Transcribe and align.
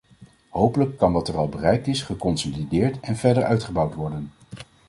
Hopelijk 0.49 0.97
kan 0.97 1.13
wat 1.13 1.27
er 1.27 1.37
al 1.37 1.49
bereikt 1.49 1.87
is 1.87 2.01
geconsolideerd 2.01 2.99
en 2.99 3.15
verder 3.15 3.43
uitgebouwd 3.43 3.93
worden. 3.95 4.31